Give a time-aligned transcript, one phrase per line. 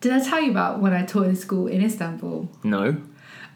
[0.00, 2.48] Did I tell you about when I taught in school in Istanbul?
[2.64, 2.96] No.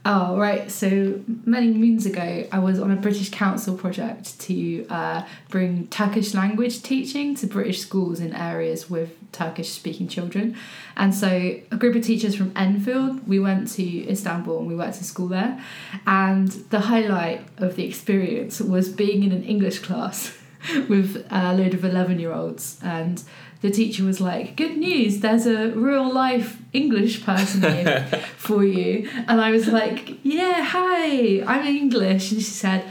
[0.07, 0.71] Oh, right.
[0.71, 6.35] So many moons ago, I was on a British Council project to uh, bring Turkish
[6.35, 10.57] language teaching to British schools in areas with Turkish speaking children.
[10.95, 14.95] And so a group of teachers from Enfield, we went to Istanbul and we went
[14.97, 15.59] to school there.
[16.07, 20.37] And the highlight of the experience was being in an English class
[20.89, 22.79] with a load of 11 year olds.
[22.83, 23.23] And
[23.61, 29.09] the teacher was like, Good news, there's a real life English person here for you.
[29.29, 32.33] And I was like, Yeah, hi, I'm English.
[32.33, 32.85] And she said,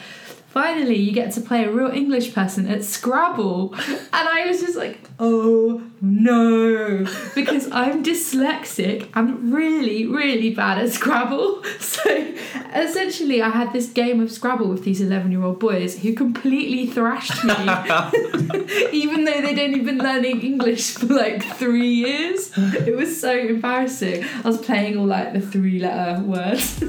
[0.53, 3.73] Finally, you get to play a real English person at Scrabble.
[3.73, 9.09] And I was just like, Oh no, because I'm dyslexic.
[9.15, 11.63] I'm really, really bad at Scrabble.
[11.79, 12.33] So
[12.75, 16.85] essentially, I had this game of Scrabble with these 11 year old boys who completely
[16.85, 17.53] thrashed me,
[18.91, 22.51] even though they'd only been learning English for like three years.
[22.57, 24.23] It was so embarrassing.
[24.43, 26.83] I was playing all like the three letter words.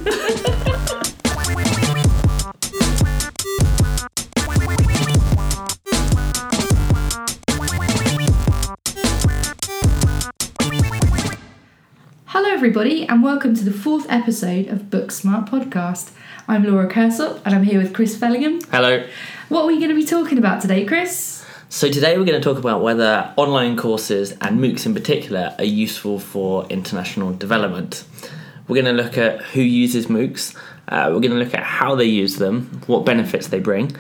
[12.37, 16.11] Hello, everybody, and welcome to the fourth episode of Book Smart Podcast.
[16.49, 18.61] I'm Laura Kersop, and I'm here with Chris Fellingham.
[18.73, 19.07] Hello.
[19.51, 21.47] What are we going to be talking about today, Chris?
[21.69, 25.65] So today we're going to talk about whether online courses and MOOCs in particular are
[25.65, 28.05] useful for international development.
[28.67, 30.57] We're going to look at who uses MOOCs.
[30.89, 33.95] Uh, we're going to look at how they use them, what benefits they bring,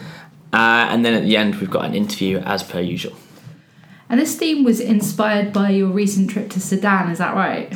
[0.52, 3.14] uh, and then at the end we've got an interview as per usual.
[4.08, 7.72] And this theme was inspired by your recent trip to Sudan, is that right?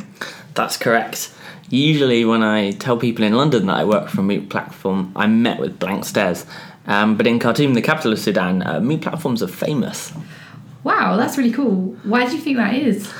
[0.53, 1.33] That's correct.
[1.69, 5.43] Usually, when I tell people in London that I work for a MOOC platform, I'm
[5.43, 6.45] met with blank stares.
[6.87, 10.11] Um, but in Khartoum, the capital of Sudan, uh, MOOC platforms are famous.
[10.83, 11.95] Wow, that's really cool.
[12.03, 13.11] Why do you think that is?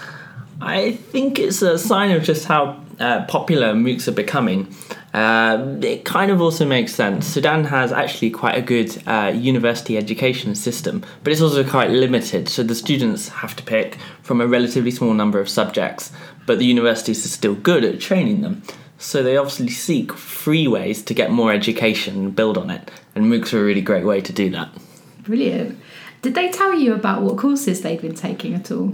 [0.62, 4.74] I think it's a sign of just how uh, popular MOOCs are becoming.
[5.14, 7.26] Uh, it kind of also makes sense.
[7.26, 12.48] Sudan has actually quite a good uh, university education system, but it's also quite limited,
[12.48, 16.12] so the students have to pick from a relatively small number of subjects,
[16.46, 18.62] but the universities are still good at training them.
[19.00, 23.26] So they obviously seek free ways to get more education and build on it, and
[23.26, 24.70] MOOCs are a really great way to do that.
[25.24, 25.80] Brilliant.
[26.22, 28.94] Did they tell you about what courses they'd been taking at all?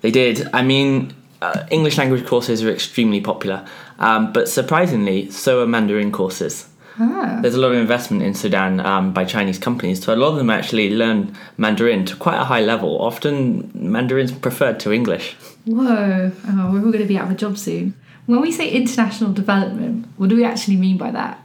[0.00, 0.48] They did.
[0.52, 3.66] I mean, uh, English language courses are extremely popular,
[3.98, 6.68] um, but surprisingly, so are Mandarin courses.
[6.98, 7.38] Ah.
[7.42, 10.36] There's a lot of investment in Sudan um, by Chinese companies, so a lot of
[10.36, 13.00] them actually learn Mandarin to quite a high level.
[13.02, 15.36] Often, Mandarin's preferred to English.
[15.66, 17.94] Whoa, oh, we're all going to be out of a job soon.
[18.26, 21.38] When we say international development, what do we actually mean by that?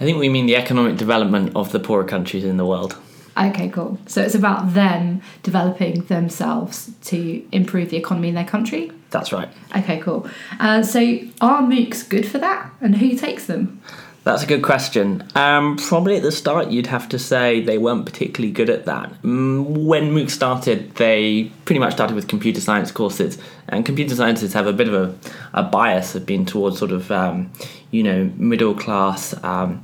[0.00, 2.96] I think we mean the economic development of the poorer countries in the world.
[3.38, 3.98] Okay, cool.
[4.06, 8.90] So it's about them developing themselves to improve the economy in their country?
[9.10, 9.48] That's right.
[9.76, 10.28] Okay, cool.
[10.58, 11.00] Uh, so
[11.40, 12.70] are MOOCs good for that?
[12.80, 13.80] And who takes them?
[14.24, 15.26] That's a good question.
[15.36, 19.10] Um, probably at the start, you'd have to say they weren't particularly good at that.
[19.22, 23.38] Mm, When MOOC started, they pretty much started with computer science courses,
[23.68, 25.14] and computer scientists have a bit of a,
[25.54, 27.50] a bias of being towards sort of, um,
[27.90, 29.82] you know, middle class um,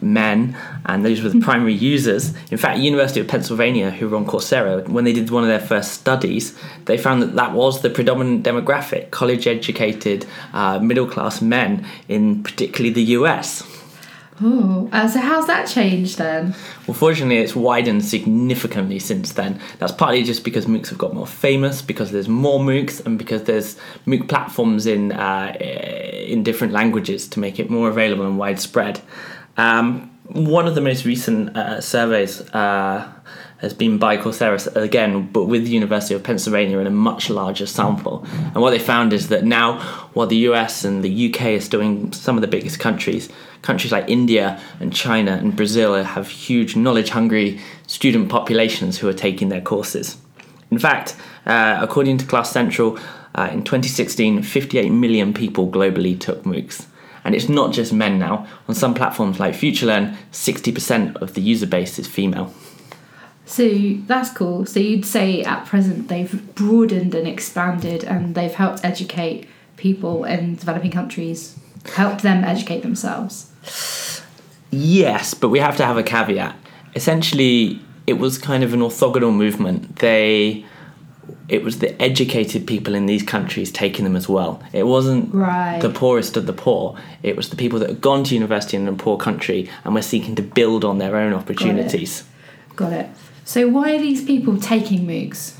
[0.00, 0.56] men,
[0.86, 2.34] and those were the primary users.
[2.50, 5.60] In fact, University of Pennsylvania, who were on Coursera, when they did one of their
[5.60, 12.42] first studies, they found that that was the predominant demographic: college-educated, uh, middle-class men in
[12.42, 13.62] particularly the US.
[14.42, 16.56] Oh, uh, so how's that changed then?
[16.88, 19.60] Well, fortunately, it's widened significantly since then.
[19.78, 23.44] That's partly just because MOOCs have got more famous, because there's more MOOCs, and because
[23.44, 29.00] there's MOOC platforms in uh, in different languages to make it more available and widespread.
[29.56, 33.12] Um, one of the most recent uh, surveys uh,
[33.64, 37.66] has been by Coursera again, but with the University of Pennsylvania in a much larger
[37.66, 38.24] sample.
[38.32, 39.80] And what they found is that now,
[40.12, 43.28] while the US and the UK are still in some of the biggest countries,
[43.62, 49.14] countries like India and China and Brazil have huge knowledge hungry student populations who are
[49.14, 50.18] taking their courses.
[50.70, 52.98] In fact, uh, according to Class Central,
[53.34, 56.86] uh, in 2016, 58 million people globally took MOOCs.
[57.24, 58.46] And it's not just men now.
[58.68, 62.52] On some platforms like FutureLearn, 60% of the user base is female.
[63.46, 63.68] So
[64.06, 64.66] that's cool.
[64.66, 70.56] So you'd say at present they've broadened and expanded and they've helped educate people in
[70.56, 71.58] developing countries,
[71.94, 73.50] helped them educate themselves.
[74.70, 76.56] Yes, but we have to have a caveat.
[76.94, 79.96] Essentially, it was kind of an orthogonal movement.
[79.96, 80.64] They
[81.48, 84.62] it was the educated people in these countries taking them as well.
[84.72, 85.80] It wasn't Right.
[85.80, 86.96] the poorest of the poor.
[87.22, 90.02] It was the people that had gone to university in a poor country and were
[90.02, 92.24] seeking to build on their own opportunities.
[92.76, 93.08] Got it.
[93.44, 95.52] So why are these people taking MOOCs?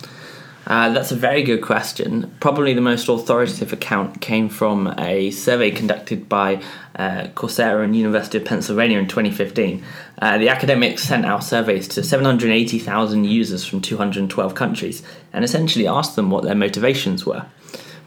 [0.66, 2.34] Uh, that's a very good question.
[2.40, 6.62] Probably the most authoritative account came from a survey conducted by
[6.96, 9.84] uh, Coursera and University of Pennsylvania in 2015.
[10.22, 15.02] Uh, the academics sent out surveys to 780,000 users from 212 countries
[15.34, 17.44] and essentially asked them what their motivations were.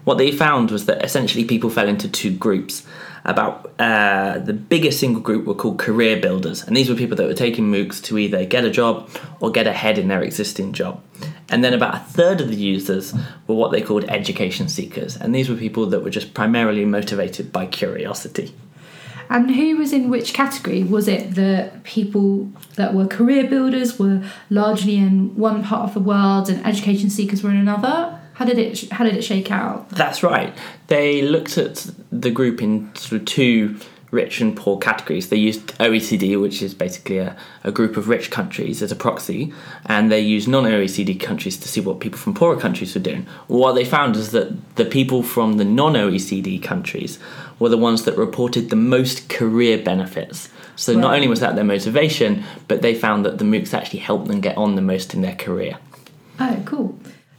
[0.08, 2.82] What they found was that essentially people fell into two groups
[3.26, 7.26] about uh, the biggest single group were called career builders, and these were people that
[7.26, 9.10] were taking MOOCs to either get a job
[9.40, 11.02] or get ahead in their existing job.
[11.50, 13.12] And then about a third of the users
[13.46, 17.52] were what they called education seekers, and these were people that were just primarily motivated
[17.52, 18.54] by curiosity.
[19.28, 20.84] And who was in which category?
[20.84, 26.00] Was it the people that were career builders were largely in one part of the
[26.00, 28.18] world and education seekers were in another?
[28.38, 29.88] How did it how did it shake out?
[29.90, 30.54] That's right.
[30.86, 33.80] They looked at the group in sort of two
[34.12, 35.28] rich and poor categories.
[35.28, 39.52] They used OECD, which is basically a, a group of rich countries, as a proxy,
[39.86, 43.26] and they used non OECD countries to see what people from poorer countries were doing.
[43.48, 47.18] What they found is that the people from the non OECD countries
[47.58, 50.48] were the ones that reported the most career benefits.
[50.76, 51.00] So right.
[51.00, 54.40] not only was that their motivation, but they found that the MOOCs actually helped them
[54.40, 55.76] get on the most in their career.
[56.38, 56.96] Oh, cool.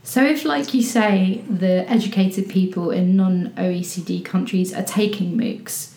[0.09, 5.93] So, if, like you say, the educated people in non OECD countries are taking MOOCs,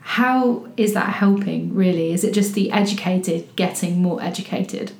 [0.00, 2.10] how is that helping really?
[2.10, 4.92] Is it just the educated getting more educated?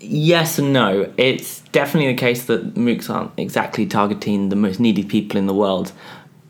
[0.00, 1.10] Yes and no.
[1.16, 5.54] It's definitely the case that MOOCs aren't exactly targeting the most needy people in the
[5.54, 5.92] world.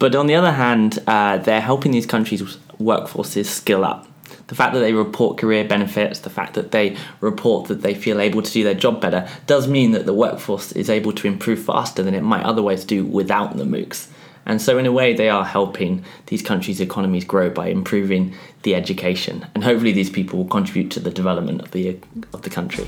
[0.00, 4.08] But on the other hand, uh, they're helping these countries' workforces skill up
[4.46, 8.20] the fact that they report career benefits, the fact that they report that they feel
[8.20, 11.62] able to do their job better, does mean that the workforce is able to improve
[11.62, 14.08] faster than it might otherwise do without the MOOCs.
[14.46, 18.74] And so, in a way, they are helping these countries' economies grow by improving the
[18.74, 19.46] education.
[19.54, 21.98] And hopefully, these people will contribute to the development of the,
[22.34, 22.86] of the country.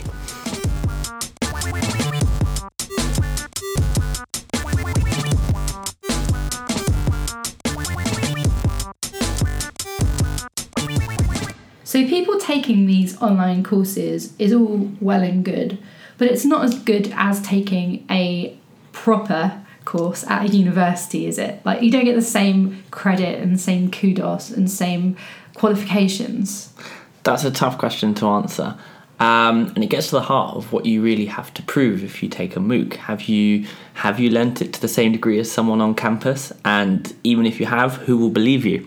[11.96, 15.78] So, people taking these online courses is all well and good,
[16.18, 18.54] but it's not as good as taking a
[18.92, 21.64] proper course at a university, is it?
[21.64, 25.16] Like, you don't get the same credit and same kudos and same
[25.54, 26.74] qualifications.
[27.22, 28.76] That's a tough question to answer.
[29.18, 32.22] Um, and it gets to the heart of what you really have to prove if
[32.22, 32.96] you take a MOOC.
[32.96, 36.52] Have you have you learnt it to the same degree as someone on campus?
[36.62, 38.86] And even if you have, who will believe you?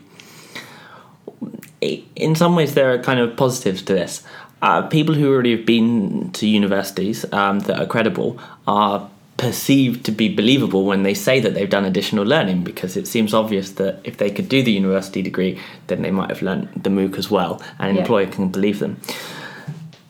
[1.81, 4.23] In some ways, there are kind of positives to this.
[4.61, 8.37] Uh, people who already have been to universities um, that are credible
[8.67, 9.09] are
[9.39, 13.33] perceived to be believable when they say that they've done additional learning because it seems
[13.33, 16.89] obvious that if they could do the university degree, then they might have learned the
[16.89, 18.01] MOOC as well, and an yeah.
[18.01, 18.99] employer can believe them.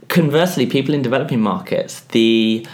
[0.07, 2.66] Conversely, people in developing markets, the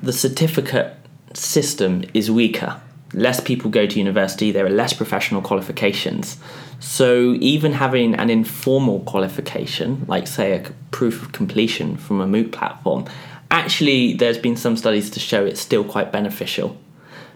[0.00, 0.94] the certificate
[1.34, 2.80] system is weaker.
[3.12, 6.36] Less people go to university, there are less professional qualifications.
[6.78, 12.52] So even having an informal qualification, like say a proof of completion from a MOOC
[12.52, 13.06] platform,
[13.50, 16.76] actually there's been some studies to show it's still quite beneficial,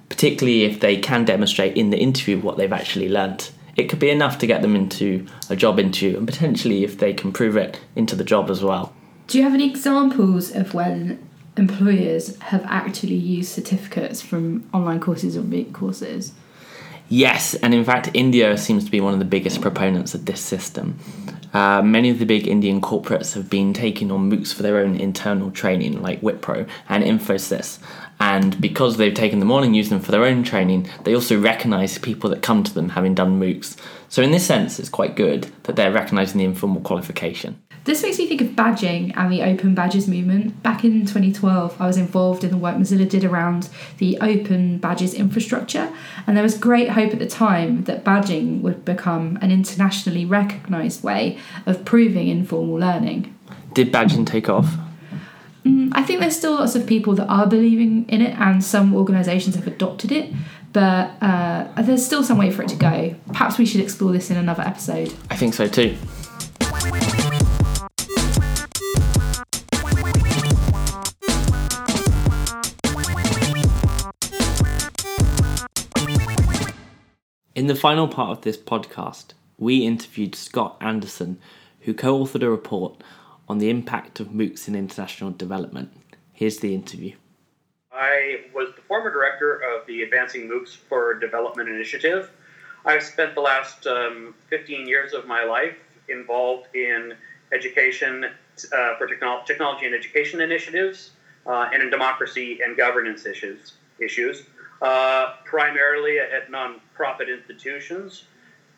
[0.09, 3.53] particularly if they can demonstrate in the interview what they've actually learnt.
[3.77, 7.15] It could be enough to get them into a job interview, and potentially if they
[7.15, 8.93] can prove it into the job as well.
[9.27, 11.27] Do you have any examples of when
[11.57, 16.33] employers have actually used certificates from online courses or MOOC courses?
[17.12, 20.40] Yes, and in fact, India seems to be one of the biggest proponents of this
[20.40, 20.97] system.
[21.52, 24.95] Uh, many of the big Indian corporates have been taking on MOOCs for their own
[24.95, 27.81] internal training, like Wipro and Infosys.
[28.21, 31.41] And because they've taken them on and used them for their own training, they also
[31.41, 33.77] recognise people that come to them having done MOOCs.
[34.11, 37.61] So, in this sense, it's quite good that they're recognising the informal qualification.
[37.85, 40.62] This makes me think of badging and the open badges movement.
[40.62, 45.15] Back in 2012, I was involved in the work Mozilla did around the open badges
[45.15, 45.91] infrastructure,
[46.27, 51.03] and there was great hope at the time that badging would become an internationally recognised
[51.03, 53.35] way of proving informal learning.
[53.73, 54.77] Did badging take off?
[55.64, 58.95] Mm, I think there's still lots of people that are believing in it, and some
[58.95, 60.33] organisations have adopted it,
[60.73, 63.14] but uh, there's still some way for it to go.
[63.29, 65.14] Perhaps we should explore this in another episode.
[65.31, 65.97] I think so too.
[77.55, 81.38] In the final part of this podcast, we interviewed Scott Anderson,
[81.81, 83.02] who co authored a report
[83.50, 85.90] on the impact of MOOCs in international development.
[86.33, 87.16] Here's the interview.
[87.92, 92.30] I was the former director of the Advancing MOOCs for Development Initiative.
[92.87, 95.76] I've spent the last um, 15 years of my life
[96.09, 97.14] involved in
[97.52, 101.11] education uh, for technolo- technology and education initiatives,
[101.45, 103.73] uh, and in democracy and governance issues.
[103.99, 104.45] Issues
[104.80, 108.26] uh, primarily at nonprofit institutions,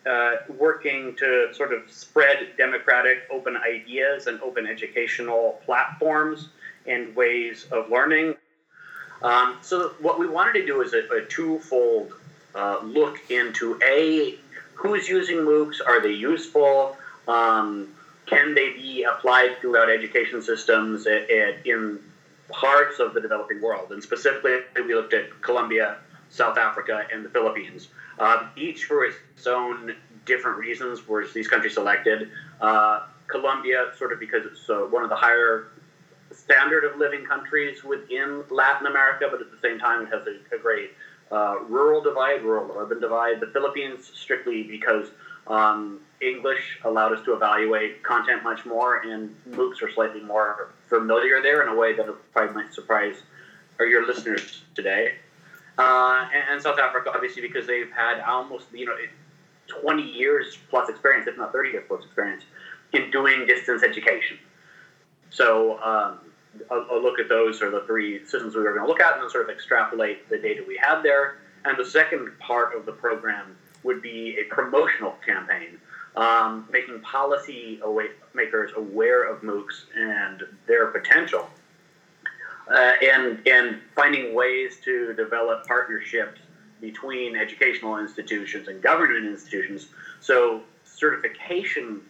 [0.05, 6.49] uh, working to sort of spread democratic, open ideas and open educational platforms
[6.85, 8.35] and ways of learning.
[9.21, 12.13] Um, so what we wanted to do is a, a twofold
[12.55, 14.37] uh, look into a
[14.73, 16.97] who's using MOOCs, are they useful?
[17.27, 17.87] Um,
[18.25, 21.99] can they be applied throughout education systems at, at, in
[22.49, 23.91] parts of the developing world?
[23.91, 25.97] And specifically, we looked at Colombia,
[26.33, 27.89] South Africa, and the Philippines.
[28.17, 32.29] Uh, each for its own different reasons were these countries selected.
[32.59, 35.67] Uh, Colombia, sort of because it's uh, one of the higher
[36.31, 40.55] standard of living countries within Latin America, but at the same time, it has a,
[40.55, 40.91] a great
[41.31, 43.39] uh, rural divide, rural urban divide.
[43.39, 45.09] The Philippines, strictly because
[45.45, 51.43] um, English allowed us to evaluate content much more, and MOOCs are slightly more familiar
[51.43, 53.17] there in a way that probably might surprise
[53.79, 55.13] your listeners today.
[55.77, 58.95] Uh, and, and, South Africa, obviously, because they've had almost you know
[59.81, 62.43] 20 years plus experience, if not 30 years plus experience,
[62.93, 64.37] in doing distance education.
[65.29, 66.19] So um,
[66.69, 69.13] a, a, look at those are the three systems we were going to look at,
[69.13, 71.37] and then sort of extrapolate the data we had there.
[71.65, 75.79] And the second part of the program would be a promotional campaign,
[76.15, 77.81] um, making policy
[78.33, 81.49] makers aware of MOOCs and their potential,
[82.71, 86.39] uh, and and finding ways to develop partnerships
[86.81, 89.87] between educational institutions and government institutions.
[90.19, 92.01] So certification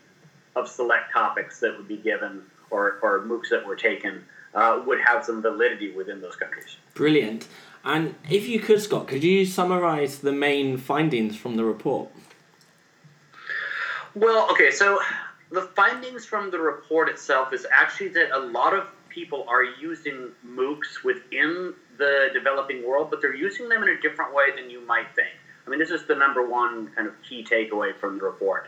[0.56, 5.00] of select topics that would be given or, or MOOCs that were taken uh, would
[5.02, 6.78] have some validity within those countries.
[6.96, 7.48] Brilliant.
[7.84, 12.10] And if you could, Scott, could you summarize the main findings from the report?
[14.16, 15.00] Well, okay, so
[15.52, 20.32] the findings from the report itself is actually that a lot of people are using
[20.46, 24.86] MOOCs within the developing world, but they're using them in a different way than you
[24.86, 25.36] might think.
[25.66, 28.68] I mean, this is the number one kind of key takeaway from the report.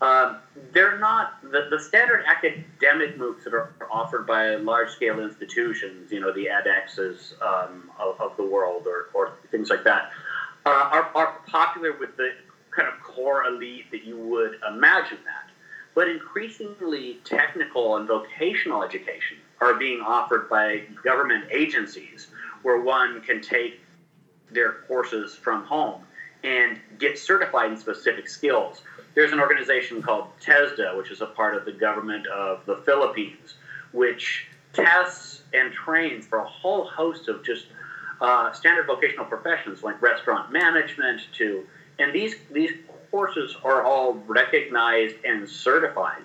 [0.00, 0.38] Um,
[0.72, 6.20] they're not the, the standard academic MOOCs that are offered by large scale institutions, you
[6.20, 10.12] know, the edXs um, of, of, the world or, or things like that,
[10.64, 12.30] uh, are, are popular with the
[12.70, 15.50] kind of core elite that you would imagine that.
[15.96, 22.28] But increasingly, technical and vocational education are being offered by government agencies
[22.62, 23.80] where one can take
[24.50, 26.02] their courses from home
[26.44, 28.82] and get certified in specific skills.
[29.14, 33.54] There's an organization called TESDA, which is a part of the government of the Philippines,
[33.92, 37.66] which tests and trains for a whole host of just
[38.20, 41.64] uh, standard vocational professions like restaurant management to
[41.98, 42.72] and these these
[43.10, 46.24] courses are all recognized and certified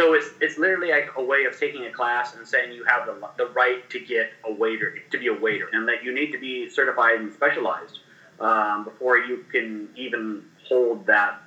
[0.00, 3.04] so it's, it's literally like a way of taking a class and saying you have
[3.04, 6.32] the, the right to get a waiter to be a waiter and that you need
[6.32, 7.98] to be certified and specialized
[8.40, 11.42] um, before you can even hold that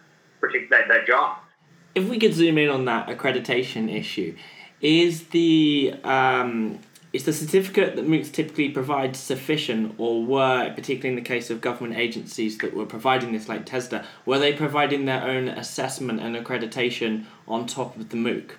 [0.69, 1.37] that, that job.
[1.95, 4.35] If we could zoom in on that accreditation issue,
[4.81, 6.79] is the um,
[7.13, 11.61] is the certificate that MOOCs typically provide sufficient, or were, particularly in the case of
[11.61, 16.35] government agencies that were providing this, like TESDA, were they providing their own assessment and
[16.35, 18.53] accreditation on top of the MOOC?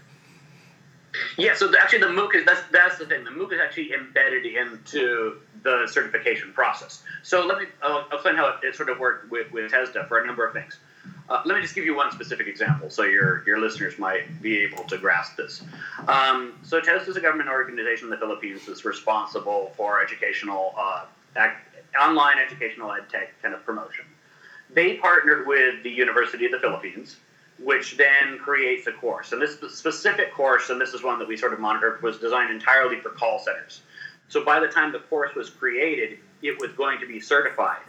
[1.36, 3.24] Yeah, so actually the MOOC is that's that's the thing.
[3.24, 7.02] The MOOC is actually embedded into the certification process.
[7.22, 10.18] So let me I'll, explain how it, it, sort of worked with, with TESDA for
[10.18, 10.78] a number of things.
[11.28, 14.58] Uh, let me just give you one specific example so your, your listeners might be
[14.58, 15.62] able to grasp this.
[16.06, 21.06] Um, so, TESDA is a government organization in the Philippines that's responsible for educational, uh,
[21.98, 24.04] online educational ed tech kind of promotion.
[24.74, 27.16] They partnered with the University of the Philippines,
[27.58, 29.32] which then creates a course.
[29.32, 32.52] And this specific course, and this is one that we sort of monitored, was designed
[32.52, 33.80] entirely for call centers.
[34.28, 37.80] So, by the time the course was created, it was going to be certified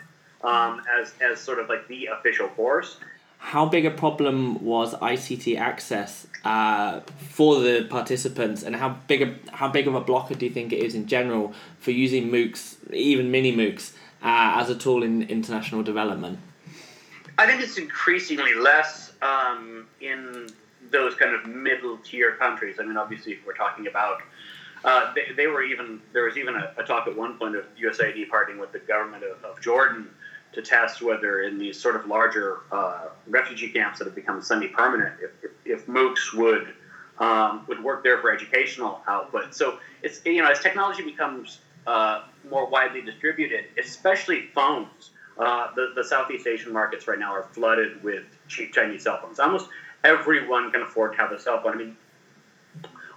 [0.41, 2.97] um, as, as sort of like the official course
[3.37, 9.35] how big a problem was ICT access uh, for the participants, and how big a,
[9.51, 12.93] how big of a blocker do you think it is in general for using MOOCs,
[12.93, 16.39] even mini MOOCs, uh, as a tool in international development?
[17.37, 20.47] I think it's increasingly less um, in
[20.91, 22.77] those kind of middle tier countries.
[22.79, 24.21] I mean, obviously, if we're talking about
[24.85, 27.65] uh, they, they, were even there was even a, a, talk at one point of
[27.75, 30.09] USAID partnering with the government of, of Jordan
[30.55, 35.15] to test whether in these sort of larger uh, refugee camps that have become semi-permanent,
[35.21, 36.73] if, if, if MOOCs would
[37.17, 39.53] um, would work there for educational output.
[39.53, 45.93] So it's you know as technology becomes uh, more widely distributed, especially phones, uh, the
[45.95, 49.39] the Southeast Asian markets right now are flooded with cheap Chinese cell phones.
[49.39, 49.69] Almost
[50.03, 51.73] everyone can afford to have a cell phone.
[51.73, 51.97] I mean,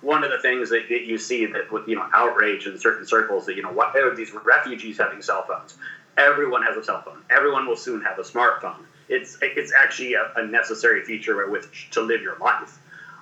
[0.00, 3.07] one of the things that, that you see that with you know outrage in certain
[3.07, 5.76] circles that you know what are these refugees having cell phones?
[6.18, 7.22] Everyone has a cell phone.
[7.30, 8.82] Everyone will soon have a smartphone.
[9.08, 12.78] It's it's actually a, a necessary feature with which to live your life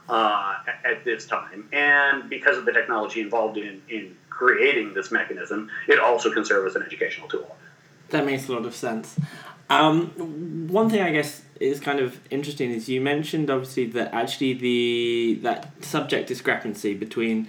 [0.08, 5.70] uh, at this time, and because of the technology involved in in creating this mechanism,
[5.86, 7.56] it also can serve as an educational tool.
[8.10, 9.16] That makes a lot of sense.
[9.68, 14.52] Um, one thing I guess is kind of interesting is you mentioned obviously that actually
[14.54, 17.48] the that subject discrepancy between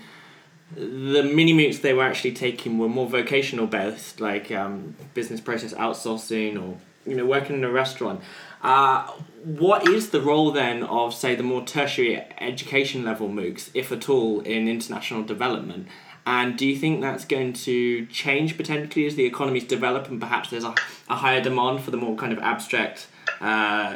[0.75, 5.73] the mini moocs they were actually taking were more vocational based, like um, business process
[5.73, 8.21] outsourcing or you know working in a restaurant.
[8.61, 9.07] Uh,
[9.43, 14.09] what is the role then of say the more tertiary education level MOOCs, if at
[14.09, 15.87] all, in international development?
[16.25, 20.49] And do you think that's going to change potentially as the economies develop and perhaps
[20.49, 20.75] there's a,
[21.07, 23.07] a higher demand for the more kind of abstract
[23.39, 23.95] uh,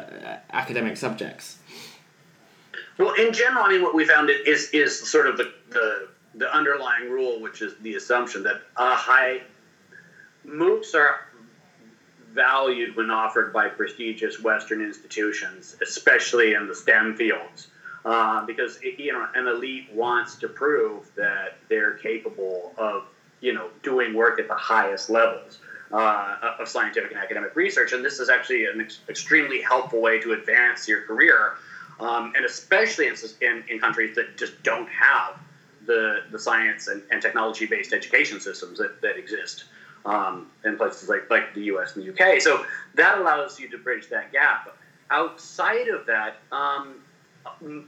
[0.53, 1.57] academic subjects?
[2.97, 6.53] Well, in general, I mean, what we found is is sort of the, the the
[6.55, 9.41] underlying rule, which is the assumption that a high
[10.45, 11.21] MOOCs are
[12.33, 17.67] valued when offered by prestigious Western institutions, especially in the STEM fields,
[18.05, 23.03] uh, because you know an elite wants to prove that they're capable of
[23.41, 25.59] you know doing work at the highest levels.
[25.93, 30.21] Uh, of scientific and academic research, and this is actually an ex- extremely helpful way
[30.21, 31.55] to advance your career,
[31.99, 35.37] um, and especially in, in, in countries that just don't have
[35.85, 39.65] the, the science and, and technology based education systems that, that exist
[40.05, 42.41] um, in places like, like the US and the UK.
[42.41, 44.75] So that allows you to bridge that gap.
[45.09, 46.95] Outside of that, um,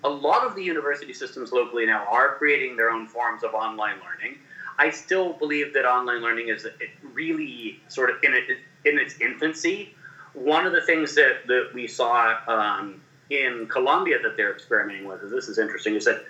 [0.03, 3.95] a lot of the university systems locally now are creating their own forms of online
[3.95, 4.37] learning.
[4.77, 6.67] I still believe that online learning is
[7.13, 9.95] really sort of in, it, in its infancy.
[10.33, 15.23] One of the things that, that we saw um, in Colombia that they're experimenting with,
[15.23, 16.25] is this is interesting, is that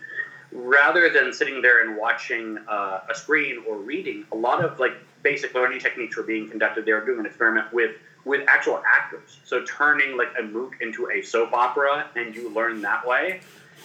[0.54, 4.94] rather than sitting there and watching uh, a screen or reading, a lot of like
[5.24, 6.86] basic learning techniques were being conducted.
[6.86, 7.96] They were doing an experiment with
[8.26, 12.82] with actual actors, so turning like a MOOC into a soap opera, and you learn
[12.82, 13.42] that way.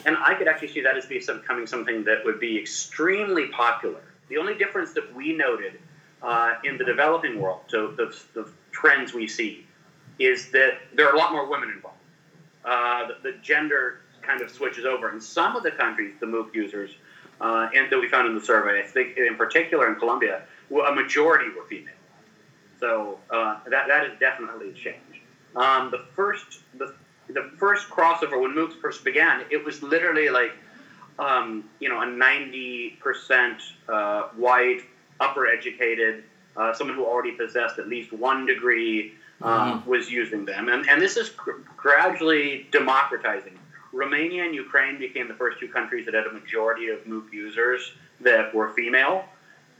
[0.06, 4.00] And I could actually see that as becoming something that would be extremely popular.
[4.28, 5.80] The only difference that we noted
[6.22, 9.66] uh, in the developing world, so the, the, trends we see,
[10.20, 11.96] is that there are a lot more women involved.
[12.64, 15.10] Uh, the, the gender kind of switches over.
[15.12, 16.90] In some of the countries, the MOOC users,
[17.40, 20.94] uh, and that we found in the survey, I think in particular in Colombia, a
[20.94, 21.94] majority were female.
[22.78, 25.22] So uh, that that is definitely a change.
[25.56, 26.94] Um, the first the
[27.28, 30.52] the first crossover when MOOCs first began, it was literally like
[31.18, 34.82] um, you know a ninety percent uh, white,
[35.20, 36.24] upper educated,
[36.56, 39.14] uh, someone who already possessed at least one degree.
[39.40, 39.88] Uh, mm-hmm.
[39.88, 43.56] Was using them, and, and this is gr- gradually democratizing.
[43.92, 47.92] Romania and Ukraine became the first two countries that had a majority of MOOC users
[48.20, 49.24] that were female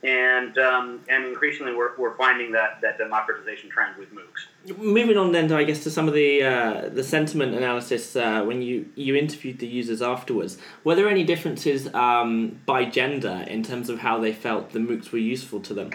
[0.03, 4.79] and um, and increasingly we're, we're finding that that democratization trend with MOOCs.
[4.79, 8.45] Moving on then, to, I guess, to some of the uh, the sentiment analysis uh,
[8.45, 10.59] when you you interviewed the users afterwards.
[10.85, 15.11] Were there any differences um, by gender in terms of how they felt the MOOCs
[15.11, 15.91] were useful to them?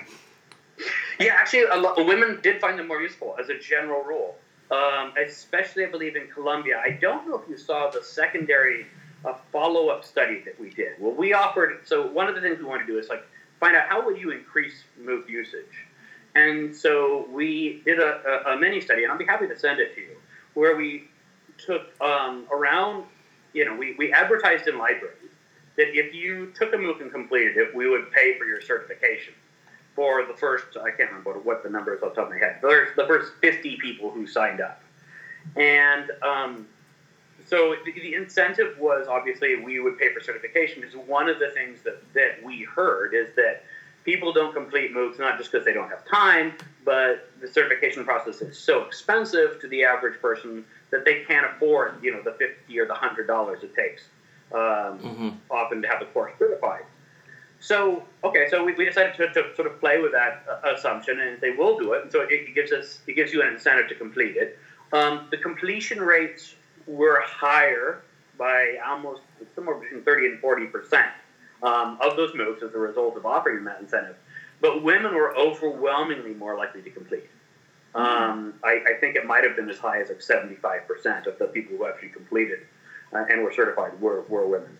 [1.19, 4.35] Yeah, actually, a lot, women did find them more useful as a general rule.
[4.71, 6.81] Um, especially, I believe in Colombia.
[6.83, 8.87] I don't know if you saw the secondary
[9.25, 10.93] uh, follow up study that we did.
[10.99, 11.81] Well, we offered.
[11.85, 13.23] So one of the things we want to do is like
[13.59, 15.85] find out how would you increase MOOC usage.
[16.35, 19.79] And so we did a, a, a, mini study, and I'll be happy to send
[19.79, 20.17] it to you,
[20.55, 21.07] where we
[21.63, 23.05] took um, around,
[23.53, 25.29] you know, we, we advertised in libraries
[25.77, 29.33] that if you took a MOOC and completed it, we would pay for your certification
[29.95, 32.39] for the first, I can't remember what the number is off the top of my
[32.39, 34.81] head, but the first 50 people who signed up.
[35.55, 36.67] And um,
[37.45, 41.49] so the, the, incentive was obviously we would pay for certification because one of the
[41.49, 43.63] things that, that we heard is that
[44.05, 46.53] people don't complete MOOCs not just because they don't have time,
[46.85, 52.01] but the certification process is so expensive to the average person that they can't afford,
[52.01, 54.03] you know, the fifty or the hundred dollars it takes
[54.53, 54.59] um,
[54.99, 55.29] mm-hmm.
[55.49, 56.83] often to have the course certified.
[57.63, 61.21] So okay, so we, we decided to, to, sort of play with that uh, assumption
[61.21, 62.03] and say we'll do it.
[62.03, 64.59] And so it, it, gives us it gives you an incentive to complete it.
[64.91, 66.55] Um, the completion rates
[66.87, 68.01] were higher
[68.37, 69.21] by almost
[69.55, 71.07] somewhere between 30 and 40 percent
[71.63, 74.17] um, of those MOOCs as a result of offering that incentive.
[74.59, 77.29] But women were overwhelmingly more likely to complete.
[77.95, 81.39] Um, I, I, think it might have been as high as like 75 percent of
[81.39, 82.59] the people who actually completed
[83.13, 84.77] uh, and were certified were, were women.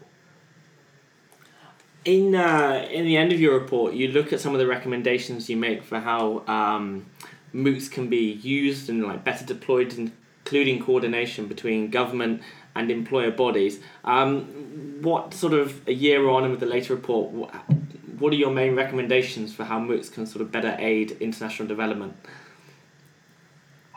[2.06, 5.50] In uh, in the end of your report, you look at some of the recommendations
[5.50, 7.06] you make for how um,
[7.54, 12.42] MOOCs can be used and like better deployed including coordination between government
[12.76, 13.80] and employer bodies.
[14.04, 18.52] Um, what sort of a year on and with the later report, what, are your
[18.52, 22.16] main recommendations for how MOOCs can sort of better aid international development?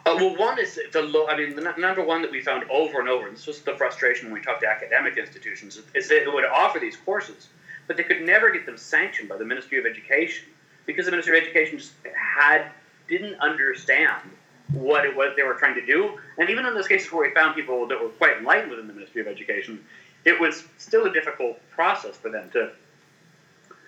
[0.04, 1.26] Uh, well, one is the low.
[1.26, 3.60] I mean, the n- number one that we found over and over, and this was
[3.62, 7.48] the frustration when we talked to academic institutions, is that it would offer these courses,
[7.86, 10.46] but they could never get them sanctioned by the Ministry of Education
[10.86, 12.66] because the Ministry of Education just had
[13.08, 14.30] didn't understand
[14.72, 16.18] what it was they were trying to do.
[16.38, 18.92] And even in those cases where we found people that were quite enlightened within the
[18.92, 19.84] Ministry of Education,
[20.24, 22.72] it was still a difficult process for them to.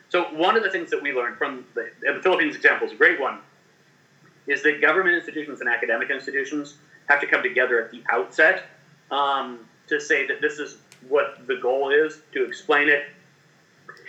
[0.09, 2.97] So one of the things that we learned from the, the Philippines example is a
[2.97, 3.41] great one
[4.47, 6.77] is that government institutions and academic institutions
[7.09, 8.65] have to come together at the outset
[9.11, 9.59] um,
[9.89, 13.05] to say that this is what the goal is, to explain it,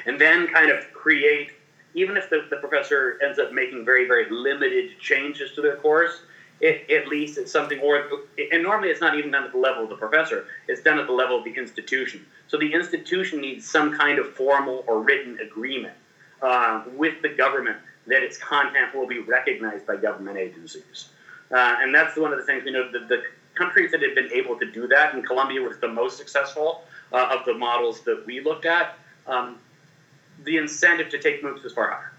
[0.09, 1.51] and then kind of create,
[1.93, 6.21] even if the, the professor ends up making very, very limited changes to their course,
[6.61, 8.09] it, at least it's something, or
[8.51, 11.05] and normally it's not even done at the level of the professor, it's done at
[11.05, 12.25] the level of the institution.
[12.47, 15.93] So the institution needs some kind of formal or written agreement
[16.41, 21.09] uh, with the government that its content will be recognized by government agencies.
[21.51, 23.21] Uh, and that's one of the things, you know, the, the,
[23.55, 27.35] countries that have been able to do that, and Colombia was the most successful uh,
[27.37, 29.57] of the models that we looked at, um,
[30.43, 32.13] the incentive to take MOOCs is far higher.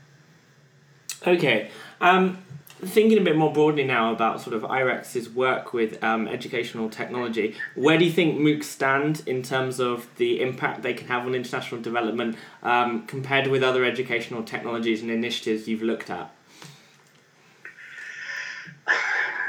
[1.27, 1.71] Okay.
[2.01, 2.39] Um,
[2.83, 7.55] thinking a bit more broadly now about sort of IREX's work with um, educational technology,
[7.75, 11.35] where do you think MOOCs stand in terms of the impact they can have on
[11.35, 16.33] international development um, compared with other educational technologies and initiatives you've looked at?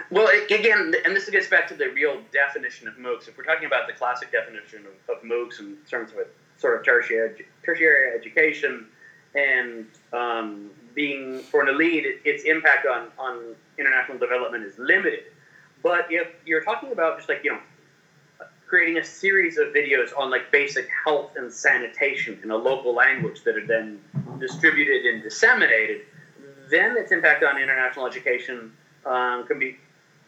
[0.10, 3.30] Well, again, and this gets back to the real definition of MOOCs.
[3.30, 6.18] If we're talking about the classic definition of, of MOOCs in terms of
[6.62, 8.86] sort of tertiary, tertiary education
[9.36, 15.24] and um, being for an elite, its impact on, on international development is limited.
[15.84, 17.60] But if you're talking about just like, you know,
[18.68, 23.44] creating a series of videos on like basic health and sanitation in a local language
[23.44, 24.00] that are then
[24.40, 26.02] distributed and disseminated,
[26.70, 28.72] then its impact on international education
[29.06, 29.78] um, can be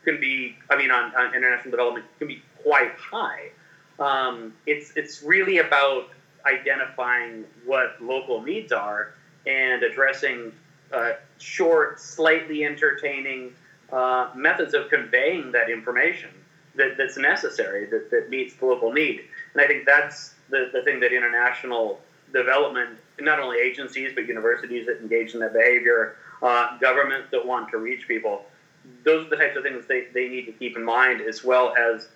[0.04, 3.52] can be I mean on, on, international development can be quite high.
[3.98, 6.10] Um, it's it's really about
[6.46, 9.14] identifying what local needs are
[9.46, 10.52] and addressing
[10.92, 13.54] uh, short, slightly entertaining
[13.92, 16.30] uh, methods of conveying that information
[16.76, 19.22] that, that's necessary, that, that meets the local need.
[19.54, 22.00] And I think that's the, the thing that international
[22.34, 27.70] development, not only agencies, but universities that engage in that behavior, uh, governments that want
[27.72, 28.46] to reach people,
[29.04, 31.74] those are the types of things they, they need to keep in mind, as well
[31.78, 32.08] as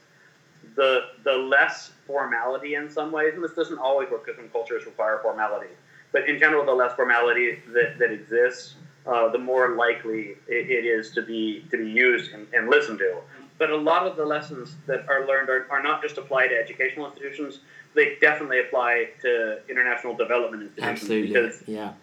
[0.78, 3.34] the, the less formality in some ways.
[3.34, 5.68] And this doesn't always work because some cultures require formality
[6.12, 10.86] but in general, the less formality that, that exists, uh, the more likely it, it
[10.86, 13.18] is to be to be used and, and, listened to.
[13.58, 16.56] But a lot of the lessons that are learned are, are not just applied to
[16.56, 17.60] educational institutions;
[17.94, 21.02] they definitely apply to international development institutions.
[21.02, 21.28] Absolutely.
[21.28, 21.94] Because yeah.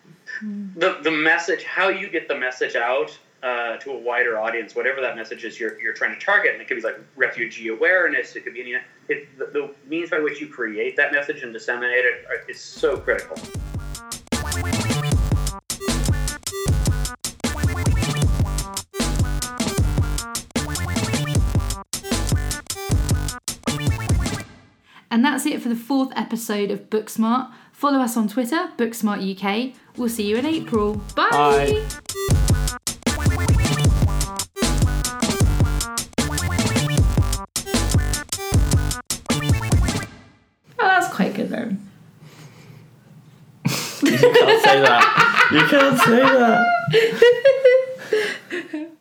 [0.77, 5.03] The the message, how you get the message out uh, to a wider audience, whatever
[5.03, 6.55] that message is you're, you're trying to target.
[6.55, 8.75] And it could be like refugee awareness, it could be any,
[9.09, 12.97] it, the, the, means by which you create that message and disseminate it is so
[12.97, 13.37] critical.
[25.11, 27.53] And that's it for the fourth episode of Booksmart.
[27.73, 29.77] Follow us on Twitter, Booksmart UK.
[29.97, 31.03] We'll see you in April.
[31.15, 31.29] Bye.
[31.31, 32.41] Bye.
[44.81, 45.49] That.
[45.53, 46.67] You can't say that.